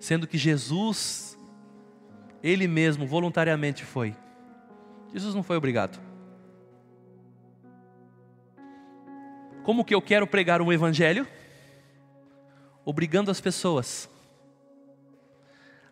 [0.00, 1.38] sendo que Jesus,
[2.42, 4.12] Ele mesmo voluntariamente foi.
[5.12, 6.00] Jesus não foi obrigado.
[9.62, 11.28] Como que eu quero pregar um evangelho?
[12.84, 14.10] Obrigando as pessoas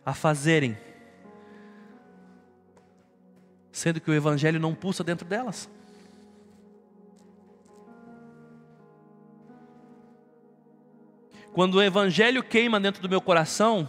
[0.05, 0.77] a fazerem,
[3.71, 5.71] sendo que o evangelho não pulsa dentro delas.
[11.55, 13.89] Quando o evangelho queima dentro do meu coração,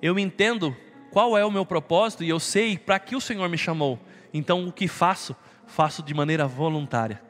[0.00, 0.76] eu entendo
[1.10, 3.98] qual é o meu propósito e eu sei para que o Senhor me chamou.
[4.32, 5.34] Então o que faço,
[5.66, 7.20] faço de maneira voluntária.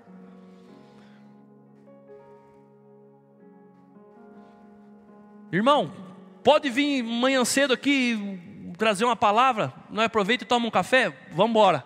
[5.51, 5.91] Irmão,
[6.45, 11.09] pode vir manhã cedo aqui trazer uma palavra, não aproveita e toma um café?
[11.33, 11.85] Vamos embora.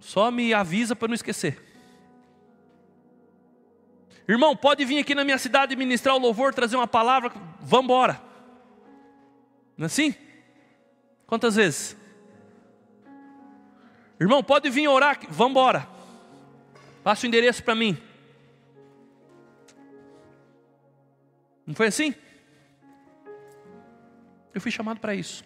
[0.00, 1.65] Só me avisa para não esquecer.
[4.28, 8.20] Irmão, pode vir aqui na minha cidade ministrar o louvor, trazer uma palavra, vamos embora.
[9.76, 10.14] Não é assim?
[11.26, 11.96] Quantas vezes?
[14.18, 15.86] Irmão, pode vir orar, vamos embora.
[17.04, 17.96] Passa o endereço para mim.
[21.66, 22.14] Não foi assim?
[24.54, 25.44] Eu fui chamado para isso.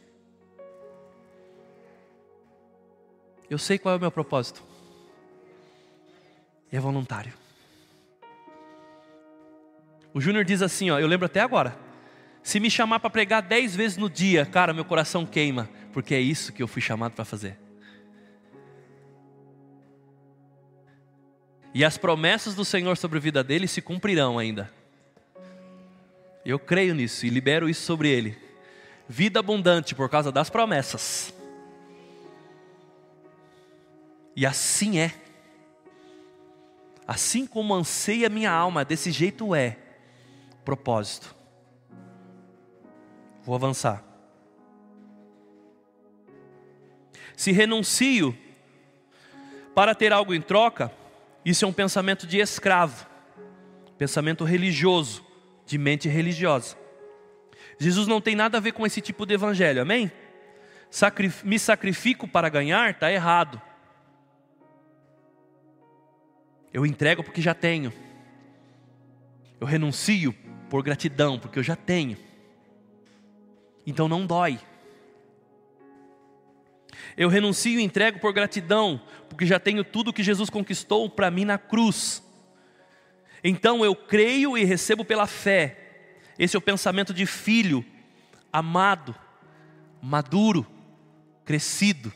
[3.49, 4.63] Eu sei qual é o meu propósito.
[6.71, 7.40] E é voluntário.
[10.13, 11.79] O Júnior diz assim, ó, eu lembro até agora.
[12.43, 16.21] Se me chamar para pregar dez vezes no dia, cara, meu coração queima, porque é
[16.21, 17.59] isso que eu fui chamado para fazer.
[21.73, 24.73] E as promessas do Senhor sobre a vida dele se cumprirão ainda.
[26.45, 28.37] Eu creio nisso e libero isso sobre ele.
[29.09, 31.33] Vida abundante por causa das promessas.
[34.35, 35.13] E assim é.
[37.07, 39.77] Assim como anseia minha alma, desse jeito é.
[40.65, 41.35] Propósito.
[43.43, 44.05] Vou avançar.
[47.37, 48.37] Se renuncio
[49.75, 50.93] para ter algo em troca,
[51.45, 53.07] isso é um pensamento de escravo,
[53.97, 55.25] pensamento religioso
[55.65, 56.77] de mente religiosa.
[57.79, 60.13] Jesus não tem nada a ver com esse tipo de evangelho, amém?
[60.91, 63.61] Sacrif me sacrifico para ganhar, está errado.
[66.73, 67.93] Eu entrego porque já tenho.
[69.59, 70.35] Eu renuncio
[70.71, 72.17] por gratidão, porque eu já tenho.
[73.85, 74.59] Então não dói.
[77.17, 81.45] Eu renuncio e entrego por gratidão, porque já tenho tudo que Jesus conquistou para mim
[81.45, 82.23] na cruz.
[83.43, 85.77] Então eu creio e recebo pela fé.
[86.39, 87.85] Esse é o pensamento de filho,
[88.53, 89.15] amado,
[90.01, 90.67] maduro,
[91.45, 92.13] crescido,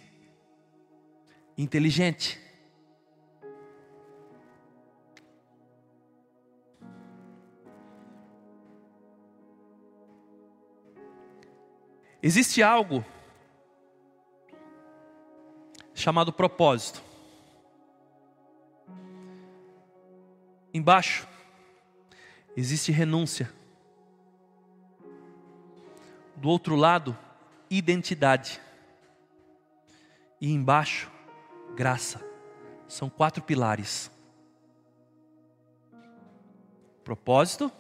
[1.59, 2.44] inteligente.
[12.27, 13.05] Existe algo
[15.93, 17.03] chamado propósito.
[20.73, 21.29] Embaixo
[22.57, 23.53] existe renúncia.
[26.35, 27.15] Do outro lado,
[27.69, 28.59] identidade.
[30.41, 31.13] E embaixo,
[31.77, 32.25] graça.
[32.89, 34.11] São quatro pilares:
[37.05, 37.71] propósito,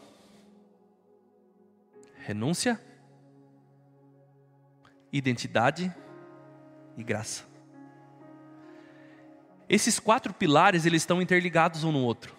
[2.18, 2.78] renúncia,
[5.16, 5.94] identidade
[6.96, 7.44] e graça.
[9.68, 12.34] Esses quatro pilares eles estão interligados um no outro.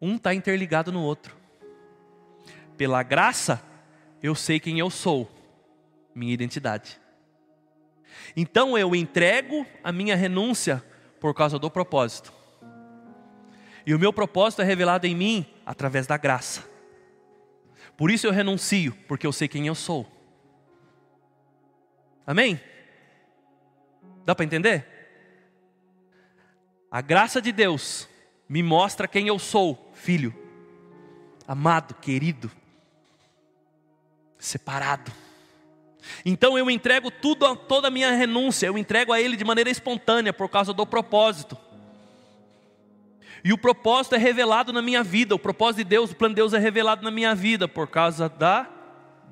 [0.00, 1.36] Um está interligado no outro.
[2.76, 3.60] Pela graça,
[4.22, 5.28] eu sei quem eu sou,
[6.14, 7.00] minha identidade.
[8.36, 10.82] Então eu entrego a minha renúncia
[11.18, 12.32] por causa do propósito.
[13.84, 16.62] E o meu propósito é revelado em mim através da graça.
[17.96, 20.19] Por isso eu renuncio, porque eu sei quem eu sou.
[22.26, 22.60] Amém?
[24.24, 24.86] Dá para entender?
[26.90, 28.08] A graça de Deus
[28.48, 30.34] me mostra quem eu sou, filho,
[31.46, 32.50] amado, querido,
[34.38, 35.12] separado.
[36.24, 40.32] Então eu entrego tudo, toda a minha renúncia, eu entrego a Ele de maneira espontânea
[40.32, 41.56] por causa do propósito.
[43.44, 46.40] E o propósito é revelado na minha vida, o propósito de Deus, o plano de
[46.40, 48.68] Deus é revelado na minha vida por causa da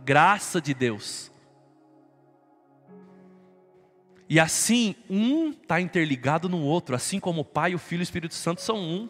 [0.04, 1.30] graça de Deus.
[4.28, 8.04] E assim, um está interligado no outro, assim como o Pai, o Filho e o
[8.04, 9.08] Espírito Santo são um.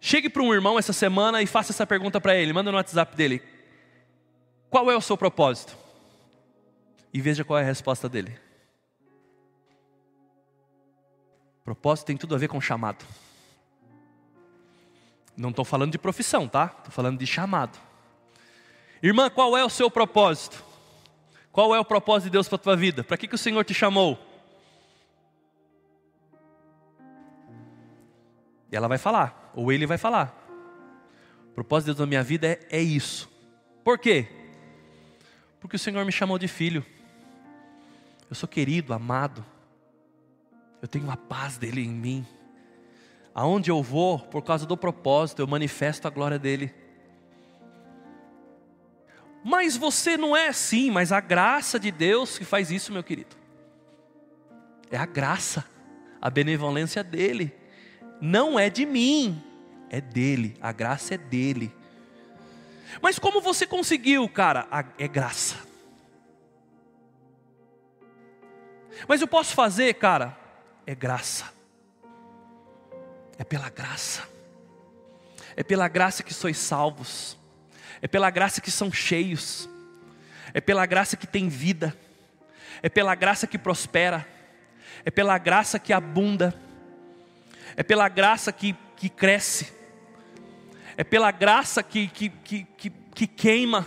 [0.00, 3.14] Chegue para um irmão essa semana e faça essa pergunta para ele, manda no WhatsApp
[3.14, 3.40] dele.
[4.68, 5.76] Qual é o seu propósito?
[7.12, 8.36] E veja qual é a resposta dele.
[11.64, 13.04] Propósito tem tudo a ver com chamado.
[15.36, 16.74] Não estou falando de profissão, tá?
[16.78, 17.89] Estou falando de chamado.
[19.02, 20.62] Irmã, qual é o seu propósito?
[21.52, 23.02] Qual é o propósito de Deus para a tua vida?
[23.02, 24.18] Para que, que o Senhor te chamou?
[28.70, 30.36] E ela vai falar, ou ele vai falar.
[31.50, 33.28] O propósito de Deus na minha vida é, é isso.
[33.82, 34.28] Por quê?
[35.58, 36.84] Porque o Senhor me chamou de filho.
[38.28, 39.44] Eu sou querido, amado.
[40.80, 42.26] Eu tenho a paz dele em mim.
[43.34, 46.72] Aonde eu vou, por causa do propósito, eu manifesto a glória dele.
[49.42, 53.36] Mas você não é assim, mas a graça de Deus que faz isso, meu querido.
[54.90, 55.64] É a graça,
[56.20, 57.54] a benevolência dele
[58.20, 59.42] não é de mim,
[59.88, 61.74] é dele, a graça é dele.
[63.00, 64.68] Mas como você conseguiu, cara?
[64.98, 65.56] É graça.
[69.08, 70.36] Mas eu posso fazer, cara?
[70.86, 71.50] É graça.
[73.38, 74.28] É pela graça.
[75.56, 77.38] É pela graça que sois salvos.
[78.02, 79.68] É pela graça que são cheios.
[80.52, 81.96] É pela graça que tem vida.
[82.82, 84.26] É pela graça que prospera.
[85.04, 86.54] É pela graça que abunda
[87.76, 89.72] é pela graça que, que cresce,
[90.96, 93.86] é pela graça que, que, que, que, que queima,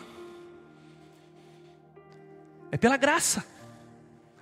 [2.72, 3.46] é pela graça.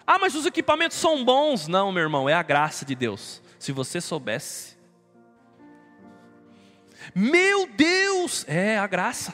[0.05, 1.67] Ah, mas os equipamentos são bons.
[1.67, 3.41] Não, meu irmão, é a graça de Deus.
[3.59, 4.77] Se você soubesse.
[7.13, 9.33] Meu Deus, é a graça.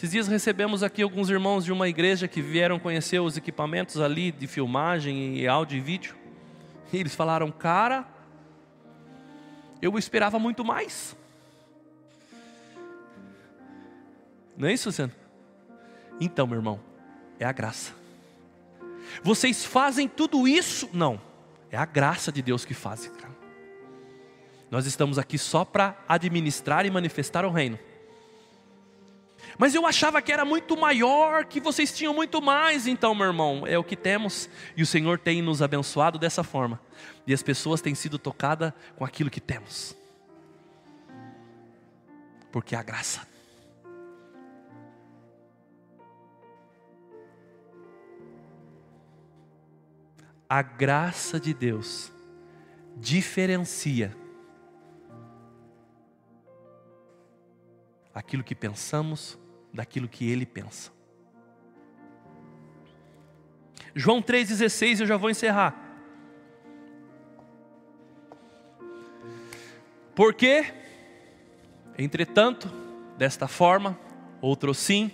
[0.00, 4.32] Esses dias recebemos aqui alguns irmãos de uma igreja que vieram conhecer os equipamentos ali
[4.32, 6.16] de filmagem e áudio e vídeo.
[6.90, 8.08] E eles falaram, cara,
[9.82, 11.14] eu esperava muito mais.
[14.56, 15.12] Não é isso, Luciano?
[16.18, 16.80] Então, meu irmão,
[17.38, 17.92] é a graça.
[19.22, 20.88] Vocês fazem tudo isso?
[20.94, 21.20] Não,
[21.70, 23.06] é a graça de Deus que faz.
[23.06, 23.36] Cara.
[24.70, 27.78] Nós estamos aqui só para administrar e manifestar o reino.
[29.58, 32.86] Mas eu achava que era muito maior, que vocês tinham muito mais.
[32.86, 36.80] Então, meu irmão, é o que temos e o Senhor tem nos abençoado dessa forma.
[37.26, 39.96] E as pessoas têm sido tocadas com aquilo que temos.
[42.50, 43.28] Porque a graça.
[50.48, 52.10] A graça de Deus
[52.96, 54.16] diferencia
[58.20, 59.38] aquilo que pensamos
[59.72, 60.92] daquilo que ele pensa.
[63.94, 65.74] João 3,16, eu já vou encerrar.
[70.14, 70.66] Porque,
[71.96, 72.70] entretanto,
[73.16, 73.98] desta forma,
[74.40, 75.10] outro sim,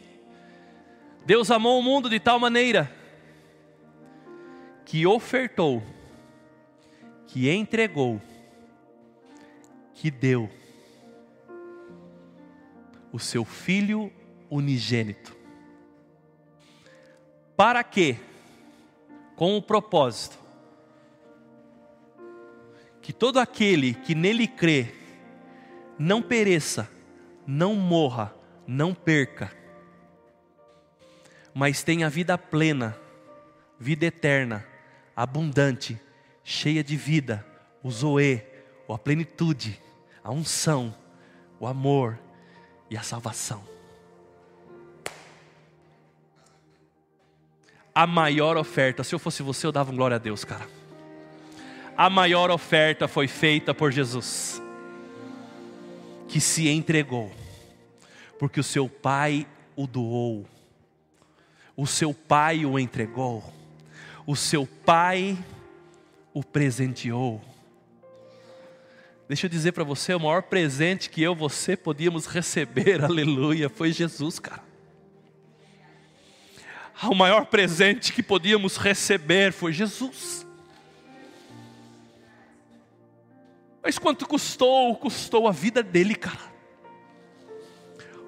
[1.25, 2.93] Deus amou o mundo de tal maneira
[4.85, 5.83] que ofertou,
[7.29, 8.21] que entregou,
[9.95, 10.51] que deu
[13.17, 14.13] o seu Filho
[14.51, 15.35] unigênito.
[17.57, 18.19] Para quê?
[19.35, 20.39] Com o propósito
[23.01, 24.93] que todo aquele que nele crê
[25.99, 26.91] não pereça,
[27.47, 28.35] não morra,
[28.67, 29.51] não perca,
[31.55, 32.99] mas tenha vida plena,
[33.79, 34.67] vida eterna,
[35.15, 35.99] abundante,
[36.45, 37.47] cheia de vida,
[37.83, 38.43] o zoe,
[38.87, 39.81] a plenitude,
[40.23, 40.95] a unção,
[41.59, 42.26] o amor
[42.91, 43.77] e a salvação.
[47.97, 49.03] a maior oferta.
[49.03, 50.69] Se eu fosse você, eu dava um glória a Deus, cara.
[51.97, 54.61] A maior oferta foi feita por Jesus,
[56.29, 57.33] que se entregou,
[58.39, 60.45] porque o seu Pai o doou,
[61.75, 63.43] o seu Pai o entregou,
[64.27, 65.39] o seu Pai
[66.35, 67.41] o presenteou.
[69.29, 73.93] Deixa eu dizer para você, o maior presente que eu, você podíamos receber, aleluia, foi
[73.93, 74.63] Jesus, cara.
[77.03, 80.47] o maior presente que podíamos receber foi Jesus.
[83.83, 84.95] Mas quanto custou?
[84.97, 86.55] Custou a vida dele, cara.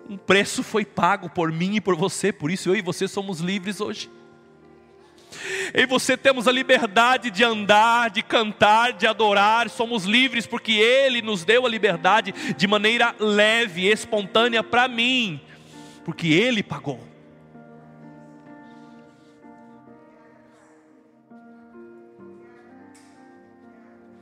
[0.08, 3.40] Um preço foi pago por mim e por você, por isso eu e você somos
[3.40, 4.10] livres hoje.
[5.74, 10.72] Eu e você temos a liberdade de andar, de cantar, de adorar, somos livres porque
[10.72, 15.40] Ele nos deu a liberdade de maneira leve, espontânea para mim,
[16.04, 17.08] porque Ele pagou.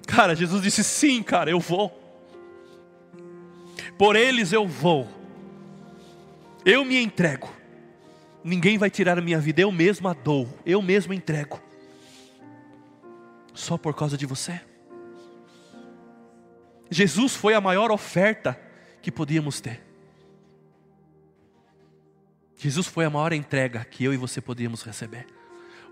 [0.07, 2.07] Cara, Jesus disse: sim, cara, eu vou.
[3.99, 5.09] Por eles eu vou.
[6.65, 7.56] Eu me entrego.
[8.47, 11.61] Ninguém vai tirar a minha vida, eu mesmo a dou, eu mesmo entrego.
[13.53, 14.61] Só por causa de você.
[16.89, 18.57] Jesus foi a maior oferta
[19.03, 19.85] que podíamos ter.
[22.57, 25.27] Jesus foi a maior entrega que eu e você podíamos receber.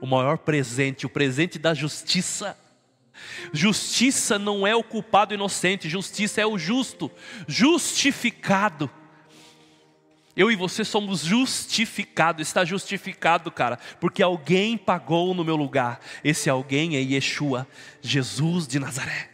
[0.01, 2.57] O maior presente, o presente da justiça.
[3.53, 7.11] Justiça não é o culpado inocente, justiça é o justo,
[7.49, 8.89] justificado.
[10.37, 16.01] Eu e você somos justificados, está justificado, cara, porque alguém pagou no meu lugar.
[16.25, 17.67] Esse alguém é Yeshua,
[18.03, 19.31] Jesus de Nazaré.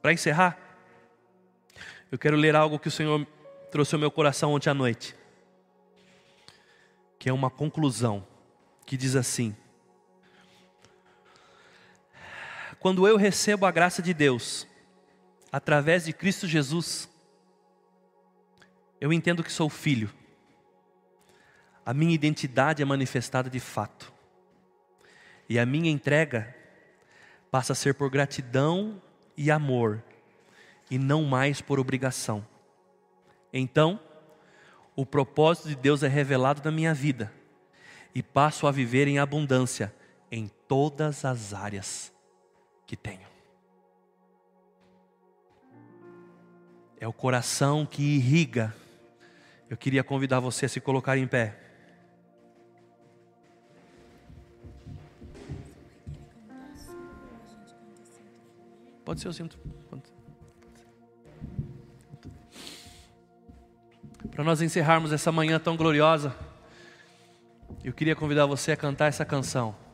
[0.00, 0.56] Para encerrar,
[2.12, 3.26] eu quero ler algo que o Senhor
[3.72, 5.16] trouxe ao meu coração ontem à noite,
[7.18, 8.24] que é uma conclusão,
[8.86, 9.56] que diz assim:
[12.86, 14.64] Quando eu recebo a graça de Deus,
[15.50, 17.10] através de Cristo Jesus,
[19.00, 20.08] eu entendo que sou filho.
[21.84, 24.12] A minha identidade é manifestada de fato.
[25.48, 26.54] E a minha entrega
[27.50, 29.02] passa a ser por gratidão
[29.36, 30.00] e amor,
[30.88, 32.46] e não mais por obrigação.
[33.52, 33.98] Então,
[34.94, 37.32] o propósito de Deus é revelado na minha vida,
[38.14, 39.92] e passo a viver em abundância
[40.30, 42.14] em todas as áreas
[42.86, 43.26] que tenho.
[46.98, 48.74] É o coração que irriga.
[49.68, 51.60] Eu queria convidar você a se colocar em pé.
[59.04, 59.58] Pode ser o cinto.
[64.30, 66.36] Para nós encerrarmos essa manhã tão gloriosa,
[67.82, 69.85] eu queria convidar você a cantar essa canção.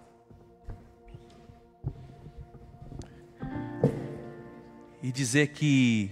[5.13, 6.11] Dizer que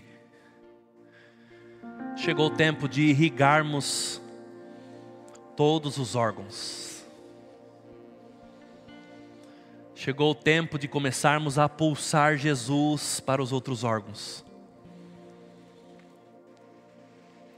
[2.16, 4.20] chegou o tempo de irrigarmos
[5.57, 7.05] todos os órgãos.
[9.94, 14.44] Chegou o tempo de começarmos a pulsar Jesus para os outros órgãos.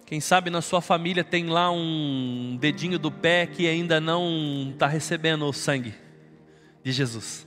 [0.07, 4.87] Quem sabe na sua família tem lá um dedinho do pé que ainda não está
[4.87, 5.95] recebendo o sangue
[6.83, 7.47] de Jesus.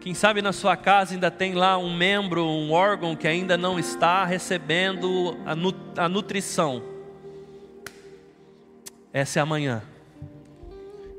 [0.00, 3.78] Quem sabe na sua casa ainda tem lá um membro, um órgão que ainda não
[3.78, 6.82] está recebendo a, nut a nutrição.
[9.12, 9.82] Essa é a manhã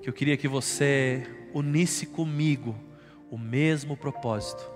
[0.01, 2.75] que eu queria que você unisse comigo
[3.29, 4.67] o mesmo propósito.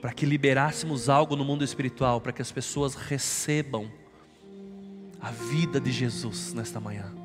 [0.00, 3.90] Para que liberássemos algo no mundo espiritual, para que as pessoas recebam
[5.20, 7.19] a vida de Jesus nesta manhã.